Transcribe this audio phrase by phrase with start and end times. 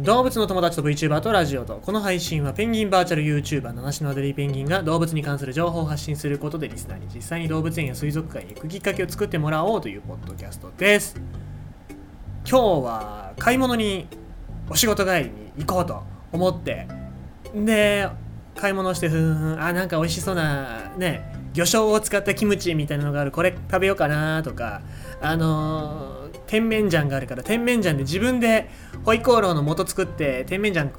[0.00, 11.14] 動物の友達と VTuber とラジオとこの配信はペンギンバーチャル YouTuber 七種のアデリーペンギンが動物に関する情報を発信することでリスナーに実際に動物園や水族館へ行くきっかけを作ってもらおうというポッドキャストです
[12.44, 14.08] 今日は買い物に
[14.68, 16.88] お仕事帰りに行こうと思って
[17.54, 18.08] で
[18.56, 24.82] 買い物してふんふんあなんか美味しそうなね魚醤を使ったキムチみたいなのがあるこれ食べようかなとか
[25.20, 26.23] あのー、
[26.54, 28.70] 甜麺醤があるから甜麺醤で自分で
[29.04, 30.94] ホイコーローの素作って甜麺醤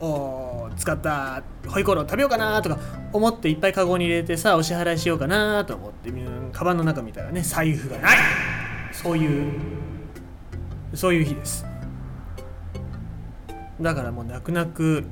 [0.00, 2.78] を使ったホイコーロー食べようかなとか
[3.12, 6.10] 思っていっぱいカゴに入れてさお支払いしようかなと思って
[6.52, 8.18] カバンの中見たらね財布がない。
[8.92, 9.52] そういう
[10.94, 11.66] そういう日です。
[13.82, 15.04] だからもう泣く泣く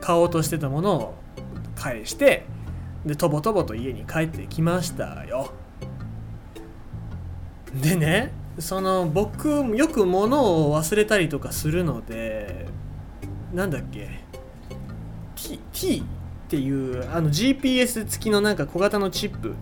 [0.00, 1.14] 買おうとしてたものを
[1.76, 2.46] 返して
[3.06, 5.52] でとぼとぼと家に帰ってきましたよ。
[7.80, 12.66] でねその僕よく物を忘れたりとかするので
[13.54, 14.24] なんだっけ
[15.36, 16.02] ？T, T っ
[16.48, 19.54] ていうあの GPS 付きのなんか小型のチップ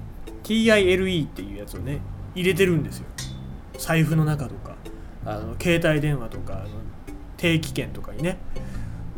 [0.42, 2.00] TILE っていうやつをね
[2.34, 3.06] 入れてるんですよ。
[3.78, 4.76] 財布の中とか。
[5.26, 6.66] あの携帯電話とかの
[7.36, 8.38] 定期券とかにね。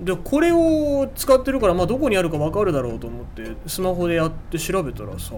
[0.00, 5.34] でこれを使ってるから、まあ、どこにあるか分かるだろうと思ってスマホでやって調べたらさ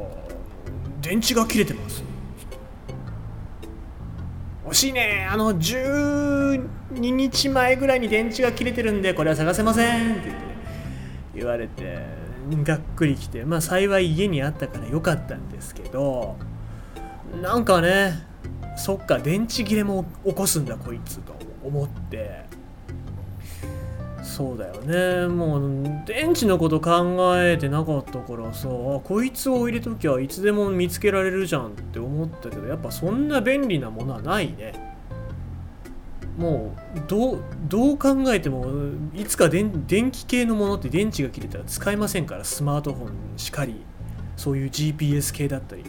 [1.01, 2.05] 電池が切れてます。
[4.71, 5.27] 惜しいね。
[5.29, 6.61] あの12
[6.93, 10.33] 日前ぐらいに電池が切れてるんでこれは探せませんって
[11.35, 12.07] 言われて
[12.63, 16.37] がっくりきてまあ幸い家にあったから良かったんですけど
[17.43, 18.27] なんかね
[18.77, 22.49] そっか電池切れも起こすんだこいつと思って。
[24.23, 25.27] そうだよね。
[25.29, 34.91] もう電池のこと考えてなかったからさこいつを入れときゃいつでも見つけられるじゃんって思ったけどやっぱそんな便利なものはないね。
[36.37, 38.67] もうどうどう考えても
[39.15, 39.71] いつか電
[40.11, 43.83] 気系のものって電池が切れたら使えませんからスマートフォンしかり
[44.37, 45.85] そういう GPS 系だったり。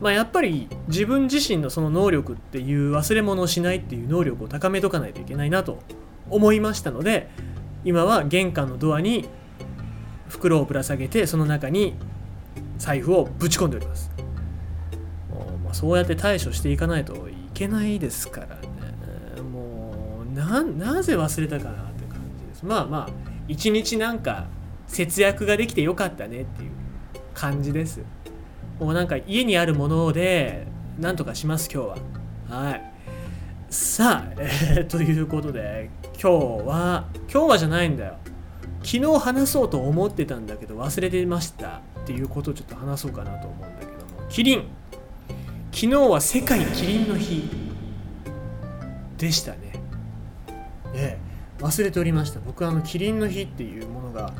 [0.00, 5.80] まあやっぱり自分自身のその能力っていう忘れ物をしないっていう能力を高めとかないといけないなと
[6.30, 7.28] 思いましたので
[7.88, 9.26] 今は玄関のドアに
[10.28, 11.94] 袋をぶら下げてその中に
[12.76, 14.10] 財布をぶち込んでおります。
[15.64, 19.40] まあ、そうやって対処していかないといけないですからね。
[19.40, 22.66] もうななぜ忘れたかなって感じです。
[22.66, 23.10] まあまあ
[23.48, 24.48] 一日なんか
[24.86, 26.70] 節約ができてよかったねっていう
[27.32, 28.02] 感じです。
[28.78, 30.66] もうなんか家にあるもので
[30.98, 31.86] なんとかします今日
[32.50, 32.64] は。
[32.64, 32.92] はい。
[33.70, 38.16] さあ、えー、ということで今日は今日はじゃないんだよ。
[38.82, 44.28] 昨日話そうと思ってたんだけど忘れてましたっていうことをちょっと話そうかなと思うんだけども。
[44.30, 44.68] キリン。
[45.70, 47.50] 昨日は世界キリンの日
[49.18, 49.58] でしたね。
[50.94, 51.28] ええ
[51.62, 52.40] 忘れておりました。
[52.40, 54.32] 僕あのキリンの日っていうものが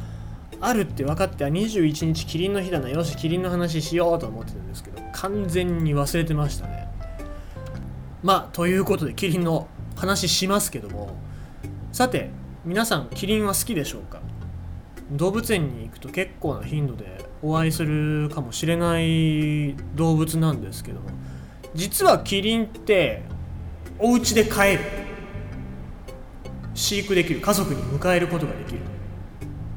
[0.61, 2.89] あるって分かって21日キリンの日だな。
[2.89, 6.88] よしキリンの話しようと思ってたんですけど完全に忘れてましたね。
[8.23, 11.17] まあということでキリンの話しますけども。
[11.93, 12.31] さて
[12.65, 14.21] 皆さんキリンは好きでしょうか？
[15.11, 21.09] 動物園に行くと結構な頻度でお会いするかもしれない動物なんですけども。
[21.75, 23.23] 実はキリンって
[23.99, 24.81] お家で飼える。
[26.75, 27.41] 飼育できる。
[27.41, 28.83] 家族に迎えることができるっ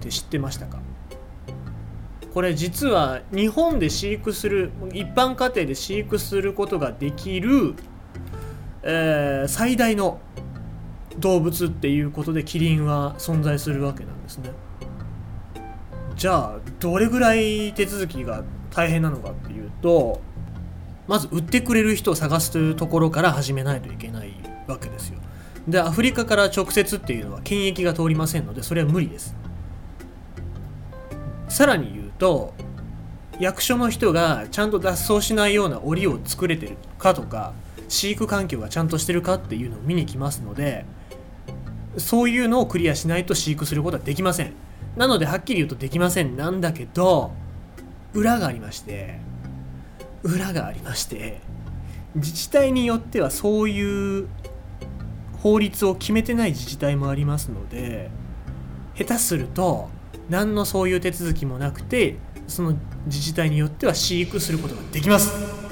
[0.02, 0.80] て知ってましたか？
[2.34, 7.76] これ実は日本で飼育する一般家庭で飼育することができる、
[8.84, 10.20] えー、最大の
[11.18, 14.52] 動物っていうことでキリンは存在するわけなんですね。
[16.16, 20.22] じゃあどれぐらい手続きが大変なのかっていうと
[21.08, 24.34] まず売ってくれる人を探すというところから始めないといけない
[24.68, 25.20] わけですよ。
[25.68, 29.36] でアフリカから直接っていうのは検疫が通りませんのでそれは無理です。
[31.50, 32.54] さらに言うと
[33.40, 37.54] 役所の人がちゃんと脱走しないような檻を作れてるかとか
[37.92, 40.86] 飼育環境がちゃんとしてるかっていうのを見に来ますので
[41.98, 44.54] そういうのをクリアしないと飼育することはできません。
[44.96, 46.38] なのではっきり言うとできません。
[46.38, 47.32] なんだけど
[48.14, 49.20] 裏がありまして
[50.24, 51.42] 裏がありまして
[52.16, 54.28] 自治体によってはそういう
[55.40, 58.10] 法律を決めてない自治体もありますので
[58.96, 59.90] 下手すると
[60.30, 62.16] 何のそういう手続きもなくて
[62.48, 62.76] その
[63.06, 65.71] 自治体によっては飼育することができます。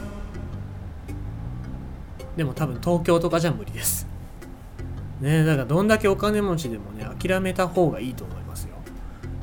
[2.40, 4.08] でも多分東京とかじゃ無理です。
[5.20, 8.76] ねだからどんだけお金持ちでもね諦めた方がいいと思いますよ。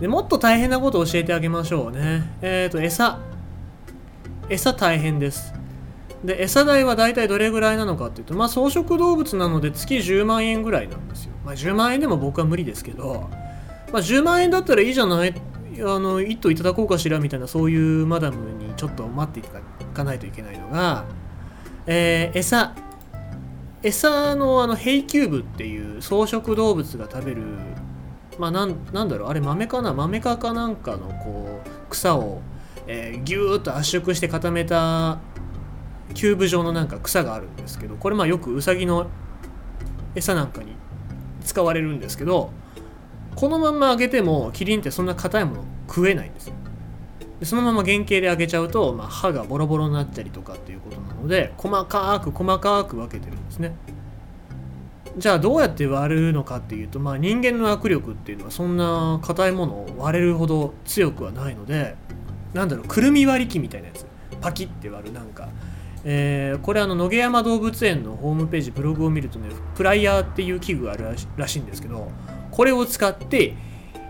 [0.01, 2.25] でもっと大変なことを教えてあげましょうね。
[2.41, 3.19] えっ、ー、と餌。
[4.49, 5.53] 餌大変です。
[6.25, 13.29] で餌代は大体どれぐらいなのかっていうとまあ草食動物なので月10万円ぐらいなんですよ、まあ、10万円でも僕は無理ですけど、
[13.93, 15.35] まあ、10万円だったらいいじゃない？
[15.81, 19.43] あの一頭いただこうかしらみたいなそういうマダムにちょっと待ってい
[19.93, 21.05] かないといけないのが、
[21.87, 22.86] えー、餌。
[23.82, 27.43] 餌のあのヘイキューブっていう草食動物が食べる
[28.38, 29.94] まあなんなんだろうあれ豆かな？
[29.94, 32.40] 豆かかなんかのこう草を、
[32.87, 35.19] えー、ギューッと圧縮して固めた
[36.14, 39.08] キューブ状のなんか草があるんですけどこれまあよくウサギの
[40.14, 40.75] 餌なんかに
[41.44, 42.50] 使われるんですけど
[43.34, 46.55] このまんま揚げてもキリンってそんな硬いもの食えないんですよ。
[47.41, 53.77] でそのまま原型で揚げちゃうと、まあ、歯がボロボロになったりとかっていうことなので細かく細かく分けてるんですね。
[55.19, 61.97] じゃあどうやって割るのかっていうと、まあ、人間の握力っていうのはそんな硬いものを割れるほど強くはないので
[62.53, 64.06] なんだろうくるみ割り機みたいなやつ。
[64.41, 65.49] パキッて割るなんか。
[66.09, 72.12] えー、これあの野毛山動物園のホームページブログを見るとねプライヤーっていう器具があるらしいんですけど
[72.53, 73.55] これを使って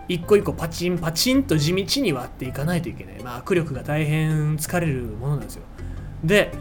[0.07, 5.63] 一個一個パチンパチンと地道に割っていかないといけない、まあ、握力が大変疲れるものなんですよ。
[6.23, 6.51] で、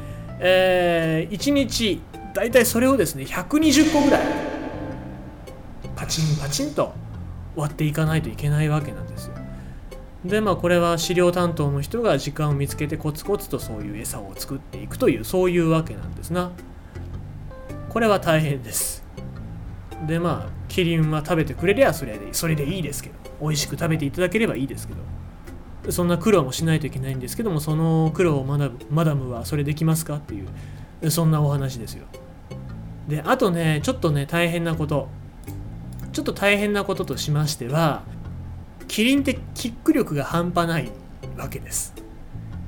[0.40, 2.00] えー、1日
[2.34, 4.26] 大体それをですね120個ぐらい
[5.94, 6.93] パチンパチンと
[7.54, 9.34] 割っていかないといけないわけなんですよ。
[10.25, 16.50] でまあこれは飼料担当の人が時間を見つけてコツコツとそういう餌を作っていくというそういうわけなんですな。
[17.88, 19.04] これは大変です。
[20.06, 23.25] でまあキリンは食べてくれりゃそれでそれでいいですけど。
[23.40, 25.00] 美味しく食べていただければいいですけど。
[25.92, 30.42] そんな苦労もしないといけないんですけどもその苦労をマダマダムはそれできますかってい
[31.02, 32.06] うそんなお話ですよ。
[33.06, 35.08] であとねちょっとね大変なこと。
[36.12, 38.02] ちょっと大変なこととしましては
[38.88, 40.90] キリンってキック力が半端ない
[41.36, 41.94] わけです。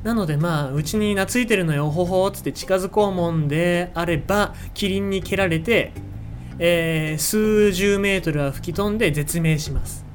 [0.05, 1.91] なのでまあうちに懐いてるのよ。
[1.91, 5.93] ほほっつって近づこうもんであればキリンに蹴られて、
[6.61, 10.08] えー、数十メートルは吹き飛んで絶命します。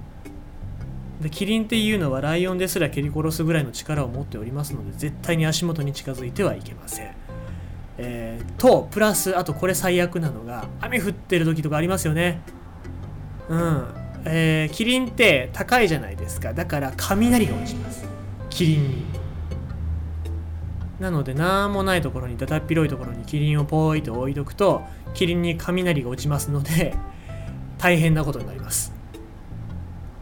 [1.23, 7.15] でキリンっていうのはライオンですら蹴り殺すぐらいの力を持っておりますので絶対に足元に近づいてはいけません。
[7.97, 12.41] えー、とプラスあとこれ最悪なのが雨降ってる時とかありますよね。
[13.49, 13.87] うん。
[14.25, 16.53] えー、キリンって高いじゃないですか。
[16.53, 18.05] だから雷が落ちます。
[18.49, 19.05] キリンに。
[20.99, 24.83] なので何もないところにだだっ広いところにキリンをポーイと置いとくと
[25.13, 26.95] キリンに雷が落ちますので
[27.77, 29.02] 大変なことになります。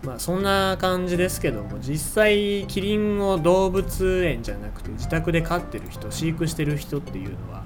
[0.03, 7.63] まあそんな感じですけども実際キリンを動物園じゃなくて自宅で飼ってる人飼育してる人っていうのは、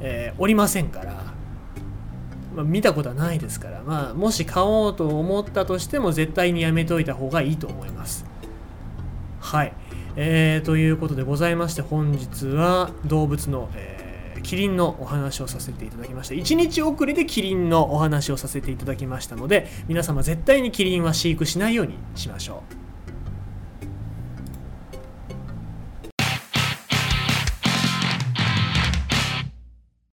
[0.00, 1.34] えー、おりませんから
[2.54, 8.24] まあ、見たことはないですから、まあ、もし買おうと思ったとしても絶対にやめといた方がいいと思います。
[9.40, 9.72] はい。
[10.16, 13.93] えー、ということでございまして本日は動物の、えー、
[14.44, 22.83] キリンのお話をさせていただきました1日遅れでキリンのお話をさせていただきましたので皆様絶対にキリンは飼育しないようにしましょう。